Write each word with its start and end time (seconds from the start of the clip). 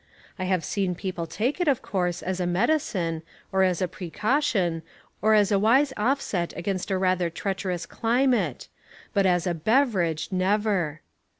I 0.39 0.45
have 0.45 0.65
seen 0.65 0.95
people 0.95 1.27
take 1.27 1.61
it, 1.61 1.67
of 1.67 1.83
course, 1.83 2.23
as 2.23 2.39
a 2.39 2.47
medicine, 2.47 3.21
or 3.51 3.61
as 3.61 3.83
a 3.83 3.87
precaution, 3.87 4.81
or 5.21 5.35
as 5.35 5.51
a 5.51 5.59
wise 5.59 5.93
offset 5.95 6.57
against 6.57 6.89
a 6.89 6.97
rather 6.97 7.29
treacherous 7.29 7.85
climate; 7.85 8.67
but 9.13 9.27
as 9.27 9.45
a 9.45 9.53
beverage, 9.53 10.29
never. 10.31 11.01